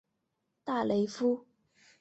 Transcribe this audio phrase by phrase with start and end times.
[0.63, 1.45] 大雷夫。